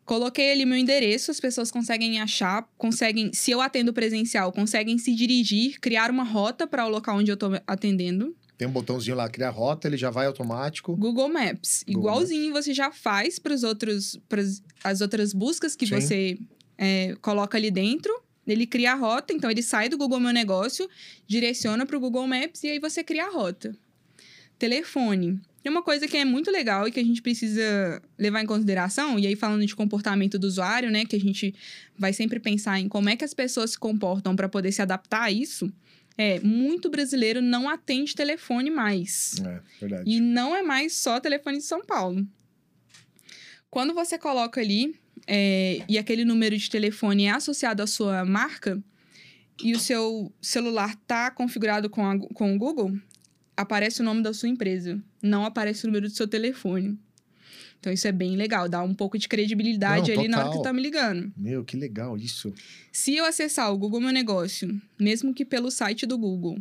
Coloquei 0.06 0.52
ali 0.52 0.66
meu 0.66 0.78
endereço, 0.78 1.32
as 1.32 1.40
pessoas 1.40 1.72
conseguem 1.72 2.22
achar, 2.22 2.70
conseguem, 2.78 3.34
se 3.34 3.50
eu 3.50 3.60
atendo 3.60 3.92
presencial, 3.92 4.52
conseguem 4.52 5.00
se 5.00 5.16
dirigir, 5.16 5.80
criar 5.80 6.12
uma 6.12 6.24
rota 6.24 6.68
para 6.68 6.86
o 6.86 6.90
local 6.90 7.18
onde 7.18 7.32
eu 7.32 7.34
estou 7.34 7.52
atendendo. 7.66 8.36
Tem 8.56 8.68
um 8.68 8.72
botãozinho 8.72 9.18
lá, 9.18 9.28
criar 9.28 9.50
rota, 9.50 9.88
ele 9.88 9.98
já 9.98 10.12
vai 10.12 10.28
automático. 10.28 10.96
Google 10.96 11.28
Maps. 11.28 11.84
Google 11.88 12.02
Igualzinho 12.02 12.54
você 12.54 12.74
já 12.74 12.92
faz 12.92 13.40
para 13.40 13.54
as 13.56 15.02
outras 15.02 15.34
buscas 15.34 15.76
que 15.76 15.88
Sim. 15.88 16.00
você 16.00 16.38
é, 16.78 17.16
coloca 17.20 17.58
ali 17.58 17.72
dentro. 17.72 18.14
Ele 18.48 18.68
cria 18.68 18.94
a 18.94 18.96
rota, 18.96 19.34
então 19.34 19.50
ele 19.50 19.64
sai 19.64 19.90
do 19.90 19.98
Google 19.98 20.20
Meu 20.20 20.32
Negócio, 20.32 20.88
direciona 21.26 21.84
para 21.84 21.98
o 21.98 22.00
Google 22.00 22.28
Maps 22.28 22.64
e 22.64 22.68
aí 22.68 22.80
você 22.80 23.04
cria 23.04 23.26
a 23.26 23.32
rota. 23.32 23.76
Telefone. 24.60 25.42
Tem 25.66 25.72
uma 25.72 25.82
coisa 25.82 26.08
que 26.08 26.16
é 26.16 26.24
muito 26.24 26.52
legal 26.52 26.88
e 26.88 26.92
que 26.92 27.00
a 27.00 27.04
gente 27.04 27.24
precisa 27.24 28.00
levar 28.20 28.40
em 28.40 28.46
consideração, 28.46 29.18
e 29.18 29.26
aí 29.26 29.36
falando 29.36 29.66
de 29.66 29.76
comportamento 29.76 30.38
do 30.38 30.46
usuário, 30.46 30.92
né, 30.92 31.06
que 31.06 31.16
a 31.16 31.20
gente 31.20 31.56
vai 31.98 32.14
sempre 32.14 32.40
pensar 32.40 32.80
em 32.80 32.88
como 32.88 33.10
é 33.10 33.16
que 33.16 33.26
as 33.26 33.34
pessoas 33.34 33.72
se 33.72 33.80
comportam 33.80 34.36
para 34.36 34.48
poder 34.48 34.72
se 34.72 34.84
adaptar 34.84 35.24
a 35.24 35.32
isso. 35.32 35.74
É, 36.16 36.40
muito 36.42 36.88
brasileiro 36.88 37.42
não 37.42 37.68
atende 37.68 38.14
telefone 38.14 38.70
mais. 38.70 39.42
É, 39.44 39.60
verdade. 39.82 40.04
E 40.08 40.20
não 40.20 40.56
é 40.56 40.62
mais 40.62 40.96
só 40.98 41.20
telefone 41.20 41.58
de 41.58 41.64
São 41.64 41.84
Paulo. 41.84 42.24
Quando 43.72 43.92
você 43.92 44.20
coloca 44.20 44.62
ali 44.62 44.96
é, 45.26 45.82
e 45.90 45.98
aquele 45.98 46.24
número 46.24 46.56
de 46.56 46.70
telefone 46.70 47.26
é 47.26 47.32
associado 47.32 47.82
à 47.82 47.88
sua 47.88 48.24
marca 48.24 48.80
e 49.64 49.74
o 49.74 49.80
seu 49.80 50.32
celular 50.40 50.96
tá 51.08 51.32
configurado 51.32 51.90
com, 51.90 52.06
a- 52.06 52.20
com 52.20 52.54
o 52.56 52.58
Google, 52.60 52.96
aparece 53.56 54.02
o 54.02 54.04
nome 54.04 54.22
da 54.22 54.34
sua 54.34 54.50
empresa, 54.50 55.02
não 55.22 55.46
aparece 55.46 55.84
o 55.86 55.88
número 55.88 56.08
do 56.08 56.14
seu 56.14 56.28
telefone. 56.28 56.98
Então 57.80 57.94
isso 57.94 58.08
é 58.08 58.12
bem 58.12 58.36
legal, 58.36 58.68
dá 58.68 58.82
um 58.82 58.96
pouco 58.96 59.18
de 59.18 59.28
credibilidade 59.28 60.12
Não, 60.12 60.20
ali 60.20 60.28
na 60.28 60.38
hora 60.40 60.48
que 60.48 60.56
total. 60.56 60.64
tá 60.64 60.74
me 60.74 60.82
ligando. 60.82 61.32
Meu, 61.38 61.64
que 61.64 61.78
legal 61.78 62.18
isso. 62.18 62.54
Se 62.92 63.16
eu 63.16 63.26
acessar 63.26 63.72
o 63.72 63.78
Google 63.78 64.02
Meu 64.02 64.12
Negócio, 64.12 64.82
mesmo 65.00 65.34
que 65.34 65.46
pelo 65.46 65.70
site 65.70 66.06
do 66.06 66.18
Google, 66.18 66.58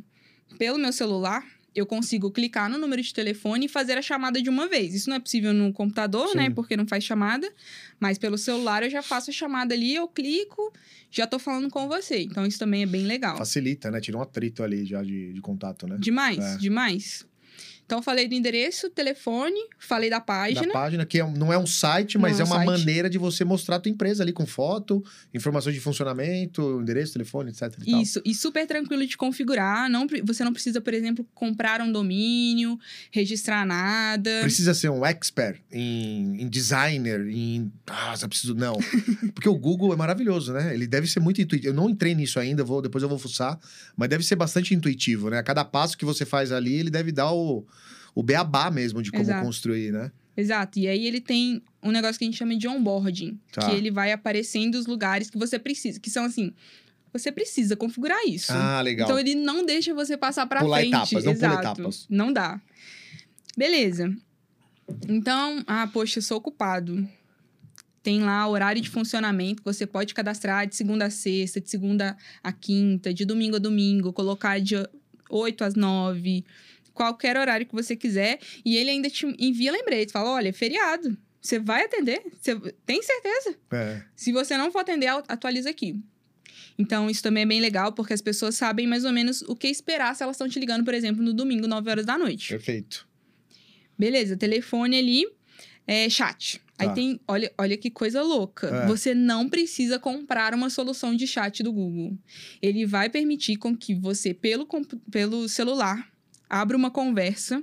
pelo 0.58 0.78
meu 0.78 0.92
celular, 0.92 1.44
eu 1.75 1.85
consigo 1.87 2.31
clicar 2.31 2.71
no 2.71 2.78
número 2.78 3.02
de 3.02 3.12
telefone 3.12 3.66
e 3.66 3.69
fazer 3.69 3.99
a 3.99 4.02
chamada 4.02 4.40
de 4.40 4.49
uma 4.49 4.69
vez. 4.69 4.95
Isso 4.95 5.09
não 5.11 5.16
é 5.16 5.21
possível 5.21 5.52
no 5.52 5.73
computador, 5.73 6.28
Sim. 6.28 6.37
né? 6.37 6.50
Porque 6.50 6.76
não 6.76 6.87
faz 6.87 7.02
chamada. 7.04 7.50
Mas 7.99 8.16
pelo 8.19 8.38
celular 8.38 8.83
eu 8.83 8.90
já 8.90 9.02
faço 9.02 9.31
a 9.31 9.33
chamada 9.33 9.75
ali, 9.75 9.95
eu 9.95 10.07
clico, 10.07 10.73
já 11.11 11.26
tô 11.26 11.38
falando 11.38 11.69
com 11.71 11.88
você. 11.88 12.21
Então 12.23 12.47
isso 12.47 12.59
também 12.59 12.83
é 12.83 12.87
bem 12.87 13.04
legal. 13.04 13.37
Facilita, 13.37 13.90
né? 13.90 14.00
Tira 14.00 14.16
um 14.19 14.23
atrito 14.23 14.62
ali 14.62 14.85
já 14.85 15.02
de, 15.02 15.33
de 15.33 15.40
contato, 15.40 15.87
né? 15.87 15.97
Demais, 15.99 16.38
É. 16.38 16.57
demais. 16.59 17.26
Então 17.86 17.98
eu 17.98 18.02
falei 18.02 18.26
do 18.26 18.34
endereço, 18.34 18.88
telefone, 18.88 19.58
falei 19.78 20.08
da 20.08 20.20
página. 20.20 20.66
Da 20.66 20.72
página, 20.72 21.04
que 21.04 21.20
é 21.20 21.30
não 21.30 21.52
é 21.52 21.58
um 21.58 21.66
site, 21.66 22.16
mas 22.16 22.38
Não 22.38 22.38
é 22.38 22.42
é 22.42 22.44
um 22.44 22.48
uma 22.48 22.56
site. 22.56 22.66
maneira 22.66 23.10
de 23.10 23.18
você 23.18 23.44
mostrar 23.44 23.76
a 23.76 23.80
tua 23.80 23.90
empresa 23.90 24.22
ali 24.22 24.32
com 24.32 24.46
foto, 24.46 25.04
informações 25.34 25.74
de 25.74 25.80
funcionamento, 25.80 26.80
endereço, 26.80 27.12
telefone, 27.12 27.50
etc. 27.50 27.74
E. 27.86 28.02
Isso, 28.02 28.22
e 28.24 28.34
super 28.34 28.66
tranquilo 28.66 29.06
de 29.06 29.16
configurar. 29.16 29.90
Não, 29.90 30.06
você 30.24 30.42
não 30.44 30.52
precisa, 30.52 30.80
por 30.80 30.94
exemplo, 30.94 31.26
comprar 31.34 31.82
um 31.82 31.92
domínio, 31.92 32.78
registrar 33.10 33.66
nada. 33.66 34.30
Precisa 34.40 34.72
ser 34.72 34.88
um 34.88 35.04
expert 35.04 35.60
em, 35.70 36.40
em 36.42 36.48
designer, 36.48 37.26
em. 37.28 37.70
Ah, 37.86 38.16
só 38.16 38.26
preciso. 38.26 38.54
Não. 38.54 38.78
Porque 39.34 39.48
o 39.48 39.58
Google 39.58 39.92
é 39.92 39.96
maravilhoso, 39.96 40.52
né? 40.54 40.72
Ele 40.72 40.86
deve 40.86 41.06
ser 41.06 41.20
muito 41.20 41.40
intuitivo. 41.42 41.68
Eu 41.70 41.74
não 41.74 41.90
entrei 41.90 42.14
nisso 42.14 42.40
ainda, 42.40 42.64
vou, 42.64 42.80
depois 42.80 43.02
eu 43.02 43.08
vou 43.08 43.18
fuçar, 43.18 43.58
mas 43.94 44.08
deve 44.08 44.24
ser 44.24 44.36
bastante 44.36 44.74
intuitivo, 44.74 45.28
né? 45.28 45.38
A 45.38 45.42
cada 45.42 45.64
passo 45.64 45.98
que 45.98 46.04
você 46.04 46.24
faz 46.24 46.50
ali, 46.50 46.74
ele 46.74 46.90
deve 46.90 47.12
dar 47.12 47.30
o, 47.30 47.66
o 48.14 48.23
beabá 48.23 48.71
mesmo 48.71 49.02
de 49.02 49.11
como 49.11 49.23
Exato. 49.23 49.44
construir, 49.44 49.92
né? 49.92 50.11
Exato. 50.37 50.78
E 50.78 50.88
aí 50.88 51.06
ele 51.06 51.21
tem 51.21 51.62
um 51.83 51.90
negócio 51.90 52.18
que 52.18 52.25
a 52.25 52.28
gente 52.28 52.37
chama 52.37 52.56
de 52.56 52.66
onboarding, 52.66 53.38
Tá. 53.52 53.68
que 53.68 53.76
ele 53.76 53.90
vai 53.90 54.12
aparecendo 54.12 54.75
os 54.76 54.87
lugares 54.87 55.30
que 55.30 55.38
você 55.38 55.59
precisa, 55.59 56.00
que 56.00 56.11
são 56.11 56.25
assim, 56.25 56.52
você 57.12 57.30
precisa 57.30 57.76
configurar 57.76 58.18
isso. 58.26 58.52
Ah, 58.52 58.80
legal. 58.80 59.06
Então 59.06 59.18
ele 59.18 59.35
não 59.37 59.64
deixa 59.64 59.94
você 59.94 60.16
passar 60.16 60.47
para 60.47 60.61
Pular 60.61 60.78
frente. 60.78 60.90
etapas, 60.94 61.12
não 61.12 61.35
pula 61.35 61.47
Exato. 61.52 61.80
etapas. 61.80 62.06
Não 62.11 62.33
dá. 62.33 62.61
Beleza. 63.56 64.12
Então, 65.09 65.62
ah, 65.66 65.87
poxa, 65.92 66.18
eu 66.18 66.23
sou 66.23 66.38
ocupado. 66.38 67.09
Tem 68.02 68.21
lá 68.21 68.47
horário 68.47 68.83
de 68.83 68.90
funcionamento 68.90 69.62
que 69.62 69.73
você 69.73 69.87
pode 69.87 70.12
cadastrar 70.12 70.66
de 70.66 70.76
segunda 70.76 71.06
a 71.06 71.11
sexta, 71.11 71.61
de 71.61 71.71
segunda 71.71 72.16
a 72.42 72.52
quinta, 72.52 73.14
de 73.14 73.25
domingo 73.25 73.56
a 73.56 73.59
domingo, 73.59 74.12
colocar 74.12 74.61
de 74.61 74.75
8 75.30 75.64
às 75.64 75.75
9, 75.75 76.44
qualquer 76.94 77.36
horário 77.36 77.66
que 77.66 77.74
você 77.74 77.94
quiser. 77.94 78.38
E 78.64 78.76
ele 78.76 78.88
ainda 78.90 79.10
te 79.10 79.26
envia 79.38 79.70
lembrete, 79.72 80.12
fala: 80.12 80.30
olha, 80.30 80.48
é 80.48 80.52
feriado. 80.52 81.16
Você 81.40 81.58
vai 81.58 81.84
atender? 81.84 82.22
Você 82.40 82.58
tem 82.86 83.02
certeza? 83.02 83.54
É. 83.72 84.02
Se 84.16 84.32
você 84.32 84.56
não 84.56 84.72
for 84.72 84.78
atender, 84.78 85.08
atualiza 85.28 85.68
aqui. 85.68 86.00
Então, 86.78 87.10
isso 87.10 87.22
também 87.22 87.42
é 87.42 87.46
bem 87.46 87.60
legal, 87.60 87.92
porque 87.92 88.14
as 88.14 88.22
pessoas 88.22 88.54
sabem 88.54 88.86
mais 88.86 89.04
ou 89.04 89.12
menos 89.12 89.42
o 89.42 89.54
que 89.54 89.68
esperar 89.68 90.16
se 90.16 90.22
elas 90.22 90.36
estão 90.36 90.48
te 90.48 90.58
ligando, 90.58 90.84
por 90.84 90.94
exemplo, 90.94 91.22
no 91.22 91.34
domingo, 91.34 91.68
9 91.68 91.90
horas 91.90 92.06
da 92.06 92.16
noite. 92.16 92.48
Perfeito. 92.48 93.06
Beleza, 93.96 94.36
telefone 94.36 94.96
ali, 94.98 95.26
é, 95.86 96.08
chat. 96.08 96.60
Aí 96.76 96.88
Tá. 96.88 96.94
tem, 96.94 97.20
olha, 97.28 97.52
olha 97.56 97.76
que 97.76 97.90
coisa 97.90 98.22
louca. 98.22 98.66
É. 98.66 98.86
Você 98.86 99.14
não 99.14 99.48
precisa 99.48 99.98
comprar 99.98 100.52
uma 100.54 100.68
solução 100.68 101.14
de 101.14 101.26
chat 101.26 101.62
do 101.62 101.72
Google. 101.72 102.18
Ele 102.60 102.84
vai 102.86 103.08
permitir 103.08 103.56
com 103.56 103.76
que 103.76 103.94
você, 103.94 104.34
pelo, 104.34 104.66
pelo 105.10 105.48
celular, 105.48 106.10
abra 106.48 106.76
uma 106.76 106.90
conversa, 106.90 107.62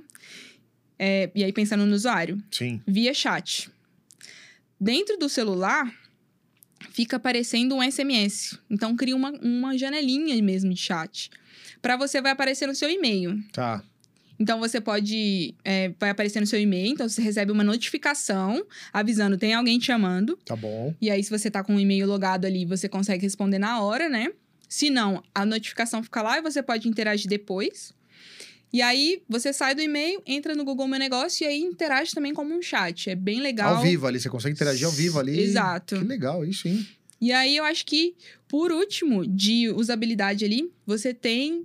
é, 0.98 1.30
e 1.34 1.42
aí 1.42 1.52
pensando 1.52 1.84
no 1.84 1.94
usuário, 1.94 2.42
Sim. 2.50 2.80
via 2.86 3.12
chat. 3.12 3.70
Dentro 4.80 5.16
do 5.16 5.28
celular, 5.28 5.92
fica 6.90 7.16
aparecendo 7.16 7.74
um 7.74 7.82
SMS. 7.82 8.58
Então, 8.70 8.94
cria 8.96 9.16
uma, 9.16 9.30
uma 9.40 9.76
janelinha 9.76 10.40
mesmo 10.42 10.72
de 10.72 10.80
chat. 10.80 11.30
Para 11.80 11.96
você, 11.96 12.20
vai 12.20 12.32
aparecer 12.32 12.66
no 12.66 12.74
seu 12.74 12.88
e-mail. 12.90 13.42
Tá. 13.52 13.82
Então, 14.38 14.58
você 14.58 14.80
pode... 14.80 15.54
é, 15.64 15.92
vai 16.00 16.10
aparecer 16.10 16.40
no 16.40 16.46
seu 16.46 16.60
e-mail. 16.60 16.92
Então, 16.92 17.08
você 17.08 17.22
recebe 17.22 17.52
uma 17.52 17.64
notificação 17.64 18.64
avisando 18.92 19.36
tem 19.36 19.54
alguém 19.54 19.78
te 19.78 19.86
chamando. 19.86 20.36
Tá 20.44 20.56
bom. 20.56 20.94
E 21.00 21.10
aí, 21.10 21.22
se 21.22 21.30
você 21.30 21.50
tá 21.50 21.62
com 21.62 21.76
o 21.76 21.80
e-mail 21.80 22.06
logado 22.06 22.44
ali, 22.44 22.64
você 22.64 22.88
consegue 22.88 23.22
responder 23.22 23.58
na 23.58 23.80
hora, 23.80 24.08
né? 24.08 24.32
Se 24.68 24.90
não, 24.90 25.22
a 25.34 25.44
notificação 25.44 26.02
fica 26.02 26.22
lá 26.22 26.38
e 26.38 26.42
você 26.42 26.62
pode 26.62 26.88
interagir 26.88 27.28
depois. 27.28 27.92
E 28.72 28.80
aí, 28.80 29.22
você 29.28 29.52
sai 29.52 29.74
do 29.74 29.82
e-mail, 29.82 30.22
entra 30.26 30.54
no 30.54 30.64
Google 30.64 30.88
Meu 30.88 30.98
Negócio 30.98 31.44
e 31.44 31.46
aí 31.46 31.60
interage 31.60 32.14
também 32.14 32.32
como 32.32 32.54
um 32.54 32.62
chat. 32.62 33.10
É 33.10 33.14
bem 33.14 33.40
legal. 33.40 33.76
Ao 33.76 33.82
vivo 33.82 34.06
ali, 34.06 34.18
você 34.18 34.30
consegue 34.30 34.54
interagir 34.54 34.86
ao 34.86 34.92
vivo 34.92 35.18
ali. 35.18 35.38
Exato. 35.38 35.98
Que 35.98 36.04
legal 36.04 36.44
isso, 36.44 36.66
hein? 36.68 36.86
E 37.20 37.32
aí, 37.32 37.56
eu 37.56 37.64
acho 37.64 37.84
que, 37.84 38.14
por 38.48 38.72
último, 38.72 39.26
de 39.26 39.68
usabilidade 39.70 40.44
ali, 40.44 40.72
você 40.86 41.12
tem 41.12 41.64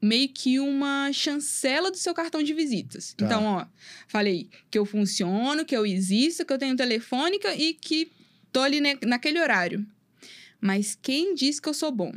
meio 0.00 0.28
que 0.28 0.60
uma 0.60 1.10
chancela 1.12 1.90
do 1.90 1.96
seu 1.96 2.14
cartão 2.14 2.42
de 2.42 2.54
visitas. 2.54 3.12
Tá. 3.14 3.26
Então, 3.26 3.44
ó, 3.44 3.66
falei 4.06 4.48
que 4.70 4.78
eu 4.78 4.86
funciono, 4.86 5.64
que 5.64 5.76
eu 5.76 5.84
existo, 5.84 6.44
que 6.46 6.52
eu 6.52 6.58
tenho 6.58 6.76
telefônica 6.76 7.52
e 7.56 7.74
que 7.74 8.12
tô 8.52 8.60
ali 8.60 8.80
ne- 8.80 8.98
naquele 9.04 9.40
horário. 9.40 9.84
Mas 10.60 10.96
quem 11.00 11.34
diz 11.34 11.58
que 11.58 11.68
eu 11.68 11.74
sou 11.74 11.90
bom? 11.90 12.12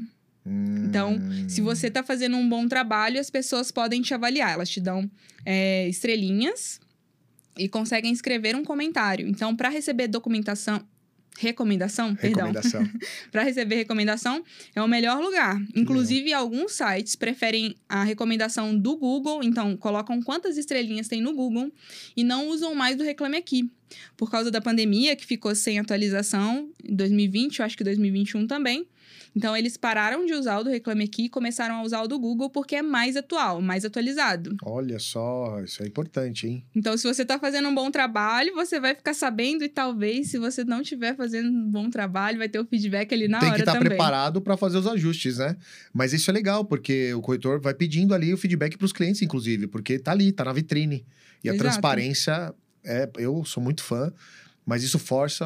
Então, 0.85 1.15
Hum. 1.15 1.49
Se 1.49 1.61
você 1.61 1.89
tá 1.89 2.03
fazendo 2.03 2.37
um 2.37 2.47
bom 2.47 2.67
trabalho, 2.67 3.19
as 3.19 3.29
pessoas 3.29 3.71
podem 3.71 4.01
te 4.01 4.13
avaliar. 4.13 4.51
Elas 4.51 4.69
te 4.69 4.79
dão 4.79 5.09
é, 5.45 5.87
estrelinhas 5.87 6.79
e 7.57 7.67
conseguem 7.67 8.11
escrever 8.11 8.55
um 8.55 8.63
comentário. 8.63 9.27
Então, 9.27 9.55
para 9.55 9.69
receber 9.69 10.07
documentação, 10.07 10.83
recomendação, 11.39 12.15
perdão, 12.15 12.47
Recomendação. 12.47 12.89
para 13.31 13.43
receber 13.43 13.75
recomendação 13.75 14.43
é 14.75 14.81
o 14.81 14.87
melhor 14.87 15.19
lugar. 15.21 15.59
Inclusive, 15.75 16.33
alguns 16.33 16.73
sites 16.73 17.15
preferem 17.15 17.75
a 17.87 18.03
recomendação 18.03 18.77
do 18.77 18.95
Google, 18.97 19.43
então 19.43 19.75
colocam 19.77 20.21
quantas 20.21 20.57
estrelinhas 20.57 21.07
tem 21.07 21.21
no 21.21 21.33
Google 21.33 21.71
e 22.15 22.23
não 22.23 22.47
usam 22.49 22.75
mais 22.75 22.95
do 22.95 23.03
Reclame 23.03 23.37
Aqui. 23.37 23.71
Por 24.15 24.29
causa 24.29 24.51
da 24.51 24.61
pandemia, 24.61 25.15
que 25.15 25.25
ficou 25.25 25.55
sem 25.55 25.79
atualização 25.79 26.69
em 26.83 26.95
2020, 26.95 27.59
eu 27.59 27.65
acho 27.65 27.75
que 27.75 27.83
2021 27.83 28.45
também. 28.45 28.85
Então, 29.35 29.55
eles 29.55 29.77
pararam 29.77 30.25
de 30.25 30.33
usar 30.33 30.59
o 30.59 30.63
do 30.63 30.69
Reclame 30.69 31.05
Aqui 31.05 31.25
e 31.25 31.29
começaram 31.29 31.75
a 31.75 31.83
usar 31.83 32.01
o 32.01 32.07
do 32.07 32.19
Google 32.19 32.49
porque 32.49 32.75
é 32.75 32.81
mais 32.81 33.15
atual, 33.15 33.61
mais 33.61 33.85
atualizado. 33.85 34.55
Olha 34.63 34.99
só, 34.99 35.61
isso 35.63 35.83
é 35.83 35.87
importante, 35.87 36.47
hein? 36.47 36.65
Então, 36.75 36.97
se 36.97 37.07
você 37.07 37.21
está 37.21 37.39
fazendo 37.39 37.69
um 37.69 37.75
bom 37.75 37.89
trabalho, 37.91 38.53
você 38.55 38.79
vai 38.79 38.95
ficar 38.95 39.13
sabendo 39.13 39.63
e 39.63 39.69
talvez, 39.69 40.29
se 40.31 40.37
você 40.37 40.63
não 40.63 40.81
estiver 40.81 41.15
fazendo 41.15 41.49
um 41.49 41.69
bom 41.69 41.89
trabalho, 41.89 42.37
vai 42.37 42.49
ter 42.49 42.59
o 42.59 42.65
feedback 42.65 43.13
ali 43.13 43.27
na 43.27 43.39
Tem 43.39 43.49
hora 43.49 43.55
que 43.57 43.61
estar 43.61 43.73
também. 43.73 43.89
preparado 43.89 44.41
para 44.41 44.57
fazer 44.57 44.77
os 44.77 44.87
ajustes, 44.87 45.37
né? 45.37 45.55
Mas 45.93 46.13
isso 46.13 46.29
é 46.29 46.33
legal, 46.33 46.65
porque 46.65 47.13
o 47.13 47.21
corretor 47.21 47.59
vai 47.61 47.73
pedindo 47.73 48.13
ali 48.13 48.33
o 48.33 48.37
feedback 48.37 48.77
para 48.77 48.85
os 48.85 48.93
clientes, 48.93 49.21
inclusive, 49.21 49.67
porque 49.67 49.99
tá 49.99 50.11
ali, 50.11 50.31
tá 50.31 50.45
na 50.45 50.53
vitrine. 50.53 51.05
E 51.43 51.49
a 51.49 51.53
Exato. 51.53 51.63
transparência, 51.63 52.53
é, 52.83 53.09
eu 53.17 53.43
sou 53.45 53.61
muito 53.63 53.83
fã, 53.83 54.11
Mas 54.69 54.83
isso 54.83 54.99
força, 54.99 55.43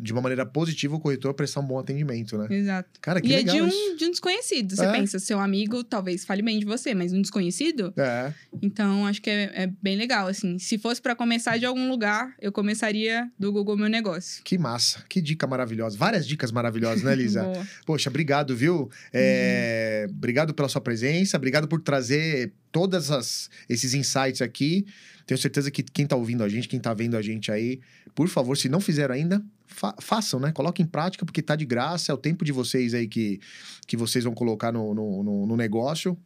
de 0.00 0.12
uma 0.12 0.22
maneira 0.22 0.46
positiva, 0.46 0.94
o 0.94 1.00
corretor 1.00 1.32
a 1.32 1.34
prestar 1.34 1.60
um 1.60 1.66
bom 1.66 1.78
atendimento, 1.80 2.38
né? 2.38 2.46
Exato. 2.48 2.88
Cara, 3.00 3.20
que 3.20 3.26
e 3.26 3.34
legal 3.36 3.56
é 3.56 3.60
de 3.60 3.66
isso. 3.66 3.76
um, 3.92 3.96
de 3.96 4.04
um 4.04 4.10
desconhecido. 4.12 4.76
Você 4.76 4.84
É. 4.84 4.92
pensa, 4.92 5.18
seu 5.18 5.40
amigo 5.40 5.82
talvez 5.82 6.24
fale 6.24 6.42
bem 6.42 6.60
de 6.60 6.64
você, 6.64 6.94
mas 6.94 7.12
um 7.12 7.20
desconhecido? 7.20 7.92
É, 7.96 8.32
Então, 8.62 9.04
acho 9.06 9.20
que 9.20 9.28
é, 9.28 9.50
é 9.64 9.66
bem 9.82 9.96
legal, 9.96 10.28
assim. 10.28 10.58
Se 10.60 10.78
fosse 10.78 11.02
pra 11.02 11.16
começar 11.16 11.58
de 11.58 11.66
algum 11.66 11.88
lugar, 11.88 12.34
eu 12.40 12.52
começaria 12.52 13.28
do 13.38 13.52
Google 13.52 13.76
Meu 13.76 13.88
Negócio. 13.88 14.42
que 14.44 14.56
massa. 14.56 15.04
Que 15.08 15.20
dica 15.20 15.44
maravilhosa. 15.46 15.98
Várias 15.98 16.24
dicas 16.26 16.52
maravilhosas, 16.52 17.02
né, 17.02 17.14
Lisa? 17.16 17.42
Boa. 17.44 17.66
Poxa, 17.84 18.08
obrigado, 18.10 18.56
viu? 18.56 18.88
É, 19.12 20.06
Obrigado 20.10 20.54
pela 20.54 20.68
sua 20.68 20.80
presença, 20.80 21.36
obrigado 21.36 21.66
por 21.66 21.80
trazer 21.80 22.52
todos 22.76 23.48
esses 23.70 23.94
insights 23.94 24.42
aqui. 24.42 24.84
Tenho 25.26 25.38
certeza 25.38 25.70
que 25.70 25.82
quem 25.82 26.06
tá 26.06 26.14
ouvindo 26.14 26.44
a 26.44 26.48
gente, 26.48 26.68
quem 26.68 26.78
tá 26.78 26.92
vendo 26.92 27.16
a 27.16 27.22
gente 27.22 27.50
aí, 27.50 27.80
por 28.14 28.28
favor, 28.28 28.54
se 28.56 28.68
não 28.68 28.80
fizeram 28.80 29.14
ainda, 29.14 29.42
fa- 29.66 29.94
façam, 29.98 30.38
né? 30.38 30.52
Coloquem 30.52 30.84
em 30.84 30.88
prática, 30.88 31.24
porque 31.24 31.40
tá 31.40 31.56
de 31.56 31.64
graça, 31.64 32.12
é 32.12 32.14
o 32.14 32.18
tempo 32.18 32.44
de 32.44 32.52
vocês 32.52 32.92
aí 32.92 33.08
que, 33.08 33.40
que 33.86 33.96
vocês 33.96 34.24
vão 34.24 34.34
colocar 34.34 34.70
no, 34.72 34.94
no, 34.94 35.22
no- 35.22 35.46
no 35.46 35.56
negócio. 35.56 36.16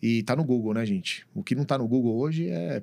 E 0.00 0.22
tá 0.22 0.34
no 0.34 0.44
Google, 0.44 0.72
né, 0.74 0.86
gente? 0.86 1.26
O 1.34 1.42
que 1.42 1.54
não 1.54 1.64
tá 1.64 1.76
no 1.76 1.86
Google 1.86 2.16
hoje 2.18 2.48
é. 2.48 2.80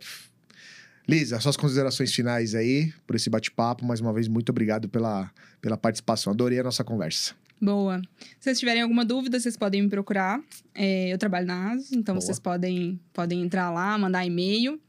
Lisa, 1.07 1.39
suas 1.39 1.57
considerações 1.57 2.13
finais 2.13 2.53
aí 2.55 2.93
por 3.07 3.15
esse 3.15 3.29
bate-papo. 3.29 3.85
Mais 3.85 3.99
uma 4.01 4.13
vez, 4.13 4.27
muito 4.27 4.49
obrigado 4.49 4.87
pela, 4.89 5.31
pela 5.61 5.77
participação. 5.77 6.31
Adorei 6.33 6.59
a 6.59 6.63
nossa 6.63 6.83
conversa. 6.83 7.33
Boa. 7.61 8.01
Se 8.19 8.45
vocês 8.45 8.59
tiverem 8.59 8.81
alguma 8.81 9.05
dúvida, 9.05 9.39
vocês 9.39 9.57
podem 9.57 9.81
me 9.81 9.89
procurar. 9.89 10.39
É, 10.73 11.11
eu 11.11 11.17
trabalho 11.17 11.47
na 11.47 11.71
ASO, 11.71 11.95
então 11.95 12.15
Boa. 12.15 12.21
vocês 12.21 12.39
podem, 12.39 12.99
podem 13.13 13.41
entrar 13.41 13.71
lá, 13.71 13.97
mandar 13.97 14.25
e-mail. 14.25 14.79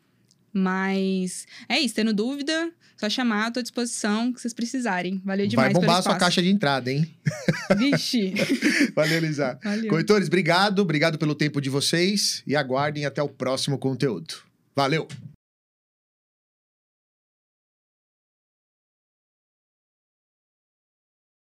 Mas 0.53 1.47
é 1.69 1.79
isso, 1.79 1.95
tendo 1.95 2.15
dúvida, 2.15 2.73
só 2.97 3.11
chamar, 3.11 3.53
à 3.55 3.63
disposição, 3.63 4.33
que 4.33 4.41
vocês 4.41 4.55
precisarem. 4.55 5.21
Valeu 5.23 5.47
demais 5.47 5.71
Vai 5.71 5.81
bombar 5.81 5.99
a 5.99 6.03
sua 6.03 6.17
caixa 6.17 6.41
de 6.41 6.49
entrada, 6.49 6.91
hein? 6.91 7.07
Vixe. 7.77 8.33
Valeu, 8.97 9.21
Lisa. 9.21 9.59
Valeu. 9.63 9.91
Corretores, 9.91 10.29
obrigado. 10.29 10.81
Obrigado 10.81 11.19
pelo 11.19 11.35
tempo 11.35 11.61
de 11.61 11.69
vocês 11.69 12.43
e 12.47 12.57
aguardem 12.57 13.05
até 13.05 13.23
o 13.23 13.29
próximo 13.29 13.79
conteúdo. 13.79 14.37
Valeu! 14.75 15.07